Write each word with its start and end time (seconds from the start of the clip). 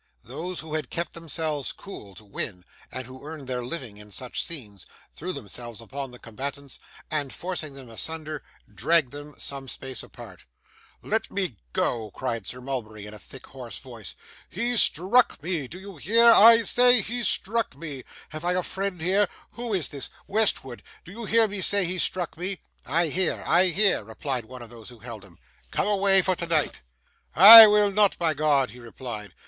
Those 0.23 0.61
who 0.61 0.73
had 0.73 0.89
kept 0.89 1.13
themselves 1.13 1.71
cool, 1.71 2.15
to 2.15 2.25
win, 2.25 2.65
and 2.91 3.05
who 3.05 3.23
earned 3.23 3.45
their 3.47 3.63
living 3.63 3.97
in 3.97 4.09
such 4.09 4.43
scenes, 4.43 4.87
threw 5.13 5.31
themselves 5.31 5.79
upon 5.79 6.09
the 6.09 6.17
combatants, 6.17 6.79
and, 7.11 7.31
forcing 7.31 7.75
them 7.75 7.87
asunder, 7.87 8.41
dragged 8.73 9.11
them 9.11 9.35
some 9.37 9.67
space 9.67 10.01
apart. 10.01 10.45
'Let 11.03 11.29
me 11.29 11.53
go!' 11.71 12.09
cried 12.09 12.47
Sir 12.47 12.61
Mulberry, 12.61 13.05
in 13.05 13.13
a 13.13 13.19
thick 13.19 13.45
hoarse 13.45 13.77
voice; 13.77 14.15
'he 14.49 14.75
struck 14.75 15.43
me! 15.43 15.67
Do 15.67 15.79
you 15.79 15.97
hear? 15.97 16.25
I 16.31 16.63
say, 16.63 17.01
he 17.01 17.23
struck 17.23 17.77
me. 17.77 18.03
Have 18.29 18.43
I 18.43 18.53
a 18.53 18.63
friend 18.63 18.99
here? 19.01 19.27
Who 19.51 19.71
is 19.71 19.89
this? 19.89 20.09
Westwood. 20.25 20.81
Do 21.05 21.11
you 21.11 21.25
hear 21.25 21.47
me 21.47 21.61
say 21.61 21.85
he 21.85 21.99
struck 21.99 22.35
me?' 22.39 22.59
'I 22.87 23.07
hear, 23.09 23.43
I 23.45 23.65
hear,' 23.67 24.03
replied 24.03 24.45
one 24.45 24.63
of 24.63 24.71
those 24.71 24.89
who 24.89 24.97
held 24.97 25.23
him. 25.23 25.37
'Come 25.69 25.87
away 25.87 26.23
for 26.23 26.35
tonight!' 26.35 26.79
'I 27.35 27.67
will 27.67 27.91
not, 27.91 28.17
by 28.17 28.33
G,' 28.33 28.73
he 28.73 28.79
replied. 28.79 29.35